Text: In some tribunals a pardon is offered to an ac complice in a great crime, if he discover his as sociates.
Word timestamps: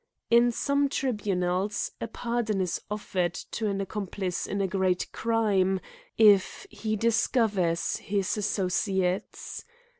In 0.31 0.51
some 0.51 0.89
tribunals 0.89 1.91
a 2.01 2.07
pardon 2.07 2.59
is 2.59 2.81
offered 2.89 3.35
to 3.35 3.67
an 3.67 3.79
ac 3.81 3.85
complice 3.89 4.47
in 4.47 4.59
a 4.59 4.65
great 4.65 5.05
crime, 5.11 5.79
if 6.17 6.65
he 6.71 6.95
discover 6.95 7.69
his 7.75 8.35
as 8.35 8.47
sociates. 8.47 9.63